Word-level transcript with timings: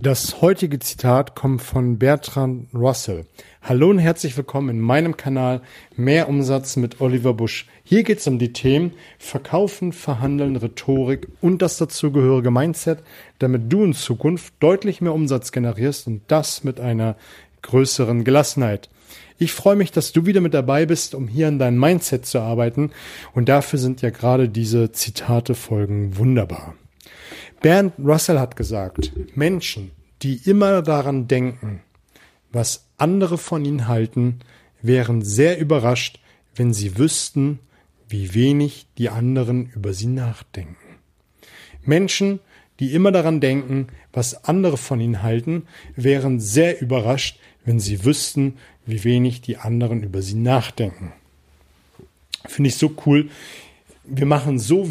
Das 0.00 0.42
heutige 0.42 0.78
Zitat 0.78 1.34
kommt 1.34 1.60
von 1.60 1.98
Bertrand 1.98 2.72
Russell. 2.72 3.26
Hallo 3.62 3.90
und 3.90 3.98
herzlich 3.98 4.36
willkommen 4.36 4.68
in 4.68 4.80
meinem 4.80 5.16
Kanal 5.16 5.60
Mehr 5.96 6.28
Umsatz 6.28 6.76
mit 6.76 7.00
Oliver 7.00 7.34
Busch. 7.34 7.66
Hier 7.82 8.04
geht 8.04 8.18
es 8.20 8.28
um 8.28 8.38
die 8.38 8.52
Themen 8.52 8.92
Verkaufen, 9.18 9.92
Verhandeln, 9.92 10.54
Rhetorik 10.54 11.26
und 11.40 11.62
das 11.62 11.78
dazugehörige 11.78 12.52
Mindset, 12.52 13.02
damit 13.40 13.72
du 13.72 13.82
in 13.82 13.92
Zukunft 13.92 14.54
deutlich 14.60 15.00
mehr 15.00 15.14
Umsatz 15.14 15.50
generierst 15.50 16.06
und 16.06 16.22
das 16.28 16.62
mit 16.62 16.78
einer 16.78 17.16
größeren 17.62 18.22
Gelassenheit. 18.22 18.90
Ich 19.36 19.52
freue 19.52 19.76
mich, 19.76 19.90
dass 19.90 20.12
du 20.12 20.26
wieder 20.26 20.40
mit 20.40 20.54
dabei 20.54 20.86
bist, 20.86 21.16
um 21.16 21.26
hier 21.26 21.48
an 21.48 21.58
deinem 21.58 21.80
Mindset 21.80 22.24
zu 22.24 22.38
arbeiten 22.38 22.92
und 23.34 23.48
dafür 23.48 23.80
sind 23.80 24.00
ja 24.02 24.10
gerade 24.10 24.48
diese 24.48 24.92
Zitate 24.92 25.56
folgen 25.56 26.16
wunderbar. 26.18 26.76
Bernd 27.60 27.94
Russell 27.98 28.38
hat 28.38 28.56
gesagt, 28.56 29.12
Menschen, 29.34 29.90
die 30.22 30.36
immer 30.44 30.82
daran 30.82 31.26
denken, 31.28 31.80
was 32.52 32.86
andere 32.96 33.38
von 33.38 33.64
ihnen 33.64 33.88
halten, 33.88 34.40
wären 34.80 35.22
sehr 35.22 35.58
überrascht, 35.58 36.20
wenn 36.54 36.72
sie 36.72 36.98
wüssten, 36.98 37.58
wie 38.08 38.34
wenig 38.34 38.86
die 38.96 39.08
anderen 39.08 39.70
über 39.74 39.92
sie 39.92 40.06
nachdenken. 40.06 40.76
Menschen, 41.82 42.40
die 42.80 42.94
immer 42.94 43.12
daran 43.12 43.40
denken, 43.40 43.88
was 44.12 44.44
andere 44.44 44.76
von 44.76 45.00
ihnen 45.00 45.22
halten, 45.22 45.66
wären 45.96 46.40
sehr 46.40 46.80
überrascht, 46.80 47.38
wenn 47.64 47.80
sie 47.80 48.04
wüssten, 48.04 48.56
wie 48.86 49.04
wenig 49.04 49.40
die 49.40 49.56
anderen 49.56 50.02
über 50.02 50.22
sie 50.22 50.36
nachdenken. 50.36 51.12
Finde 52.46 52.68
ich 52.68 52.76
so 52.76 52.94
cool. 53.04 53.30
Wir 54.04 54.26
machen 54.26 54.58
so 54.58 54.88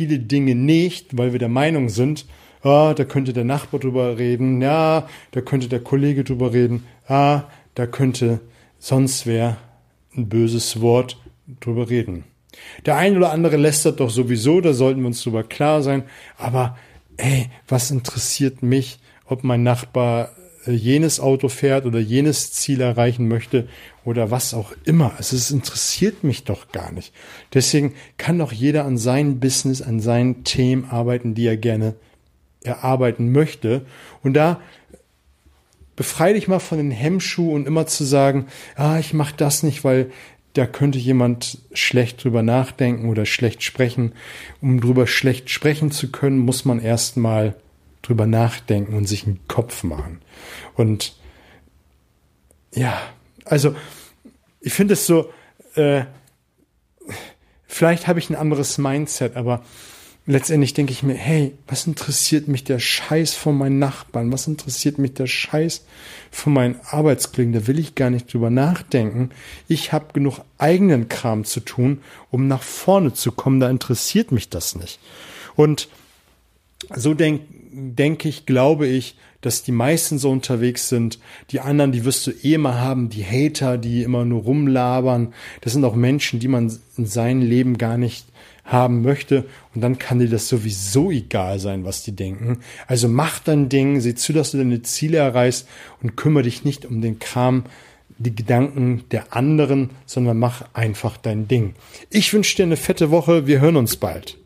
viele 0.00 0.18
Dinge 0.18 0.54
nicht, 0.54 1.18
weil 1.18 1.32
wir 1.32 1.38
der 1.38 1.50
Meinung 1.50 1.90
sind, 1.90 2.24
ah, 2.62 2.94
da 2.94 3.04
könnte 3.04 3.34
der 3.34 3.44
Nachbar 3.44 3.80
drüber 3.80 4.16
reden, 4.16 4.62
ja, 4.62 5.06
da 5.32 5.42
könnte 5.42 5.68
der 5.68 5.80
Kollege 5.80 6.24
drüber 6.24 6.54
reden, 6.54 6.84
ah, 7.06 7.42
da 7.74 7.86
könnte 7.86 8.40
sonst 8.78 9.26
wer 9.26 9.58
ein 10.16 10.30
böses 10.30 10.80
Wort 10.80 11.18
drüber 11.60 11.90
reden. 11.90 12.24
Der 12.86 12.96
ein 12.96 13.14
oder 13.14 13.30
andere 13.30 13.58
lästert 13.58 14.00
doch 14.00 14.08
sowieso, 14.08 14.62
da 14.62 14.72
sollten 14.72 15.00
wir 15.00 15.08
uns 15.08 15.22
drüber 15.22 15.42
klar 15.42 15.82
sein, 15.82 16.04
aber 16.38 16.78
ey, 17.18 17.50
was 17.68 17.90
interessiert 17.90 18.62
mich, 18.62 19.00
ob 19.26 19.44
mein 19.44 19.62
Nachbar 19.62 20.30
äh, 20.66 20.72
jenes 20.72 21.20
Auto 21.20 21.50
fährt 21.50 21.84
oder 21.84 21.98
jenes 21.98 22.54
Ziel 22.54 22.80
erreichen 22.80 23.28
möchte 23.28 23.68
oder 24.04 24.30
was 24.30 24.54
auch 24.54 24.72
immer. 24.84 25.14
Also 25.16 25.36
es 25.36 25.50
interessiert 25.50 26.24
mich 26.24 26.44
doch 26.44 26.72
gar 26.72 26.92
nicht. 26.92 27.12
Deswegen 27.52 27.94
kann 28.16 28.38
doch 28.38 28.52
jeder 28.52 28.84
an 28.84 28.98
seinem 28.98 29.40
Business, 29.40 29.82
an 29.82 30.00
seinen 30.00 30.44
Themen 30.44 30.86
arbeiten, 30.90 31.34
die 31.34 31.46
er 31.46 31.56
gerne 31.56 31.94
erarbeiten 32.62 33.32
möchte. 33.32 33.84
Und 34.22 34.34
da 34.34 34.60
befreie 35.96 36.34
dich 36.34 36.48
mal 36.48 36.60
von 36.60 36.78
den 36.78 36.90
Hemmschuh 36.90 37.52
und 37.52 37.66
immer 37.66 37.86
zu 37.86 38.04
sagen, 38.04 38.46
ah, 38.76 38.98
ich 38.98 39.12
mache 39.12 39.34
das 39.36 39.62
nicht, 39.62 39.84
weil 39.84 40.10
da 40.54 40.66
könnte 40.66 40.98
jemand 40.98 41.58
schlecht 41.72 42.24
drüber 42.24 42.42
nachdenken 42.42 43.08
oder 43.08 43.26
schlecht 43.26 43.62
sprechen. 43.62 44.12
Um 44.60 44.80
drüber 44.80 45.06
schlecht 45.06 45.50
sprechen 45.50 45.90
zu 45.90 46.10
können, 46.10 46.38
muss 46.38 46.64
man 46.64 46.80
erstmal 46.80 47.54
drüber 48.02 48.26
nachdenken 48.26 48.94
und 48.94 49.06
sich 49.06 49.26
einen 49.26 49.40
Kopf 49.46 49.84
machen. 49.84 50.20
Und 50.74 51.14
ja, 52.74 52.98
also 53.50 53.74
ich 54.60 54.72
finde 54.72 54.94
es 54.94 55.06
so, 55.06 55.30
äh, 55.74 56.04
vielleicht 57.66 58.06
habe 58.06 58.18
ich 58.18 58.30
ein 58.30 58.36
anderes 58.36 58.78
Mindset, 58.78 59.36
aber 59.36 59.64
letztendlich 60.26 60.74
denke 60.74 60.92
ich 60.92 61.02
mir, 61.02 61.14
hey, 61.14 61.56
was 61.66 61.86
interessiert 61.86 62.46
mich 62.46 62.62
der 62.62 62.78
Scheiß 62.78 63.34
von 63.34 63.56
meinen 63.58 63.78
Nachbarn? 63.78 64.32
Was 64.32 64.46
interessiert 64.46 64.98
mich 64.98 65.14
der 65.14 65.26
Scheiß 65.26 65.84
von 66.30 66.52
meinen 66.52 66.78
Arbeitskollegen? 66.90 67.52
Da 67.52 67.66
will 67.66 67.78
ich 67.78 67.94
gar 67.94 68.10
nicht 68.10 68.32
drüber 68.32 68.50
nachdenken. 68.50 69.30
Ich 69.66 69.92
habe 69.92 70.12
genug 70.12 70.40
eigenen 70.58 71.08
Kram 71.08 71.44
zu 71.44 71.60
tun, 71.60 72.02
um 72.30 72.46
nach 72.46 72.62
vorne 72.62 73.14
zu 73.14 73.32
kommen. 73.32 73.60
Da 73.60 73.68
interessiert 73.68 74.30
mich 74.30 74.48
das 74.48 74.76
nicht. 74.76 75.00
Und 75.56 75.88
so 76.94 77.14
denke 77.14 77.44
denke 77.72 78.28
ich, 78.28 78.46
glaube 78.46 78.86
ich, 78.86 79.16
dass 79.40 79.62
die 79.62 79.72
meisten 79.72 80.18
so 80.18 80.30
unterwegs 80.30 80.88
sind. 80.88 81.18
Die 81.50 81.60
anderen, 81.60 81.92
die 81.92 82.04
wirst 82.04 82.26
du 82.26 82.30
eh 82.30 82.54
immer 82.54 82.80
haben, 82.80 83.08
die 83.08 83.24
Hater, 83.24 83.78
die 83.78 84.02
immer 84.02 84.24
nur 84.24 84.42
rumlabern. 84.42 85.32
Das 85.60 85.72
sind 85.72 85.84
auch 85.84 85.94
Menschen, 85.94 86.40
die 86.40 86.48
man 86.48 86.76
in 86.96 87.06
seinem 87.06 87.42
Leben 87.42 87.78
gar 87.78 87.96
nicht 87.96 88.26
haben 88.64 89.02
möchte. 89.02 89.46
Und 89.74 89.80
dann 89.80 89.98
kann 89.98 90.18
dir 90.18 90.28
das 90.28 90.48
sowieso 90.48 91.10
egal 91.10 91.58
sein, 91.58 91.84
was 91.84 92.02
die 92.02 92.12
denken. 92.12 92.58
Also 92.86 93.08
mach 93.08 93.38
dein 93.38 93.68
Ding, 93.68 94.00
sieh 94.00 94.14
zu, 94.14 94.32
dass 94.32 94.50
du 94.50 94.58
deine 94.58 94.82
Ziele 94.82 95.18
erreichst 95.18 95.66
und 96.02 96.16
kümmere 96.16 96.44
dich 96.44 96.64
nicht 96.64 96.84
um 96.84 97.00
den 97.00 97.18
Kram, 97.18 97.64
die 98.18 98.34
Gedanken 98.34 99.04
der 99.12 99.34
anderen, 99.34 99.90
sondern 100.04 100.38
mach 100.38 100.64
einfach 100.74 101.16
dein 101.16 101.48
Ding. 101.48 101.74
Ich 102.10 102.32
wünsche 102.34 102.56
dir 102.56 102.64
eine 102.64 102.76
fette 102.76 103.10
Woche. 103.10 103.46
Wir 103.46 103.60
hören 103.60 103.76
uns 103.76 103.96
bald. 103.96 104.36